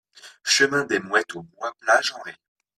[0.43, 2.33] Chemin des Mouettes au Bois-Plage-en-Ré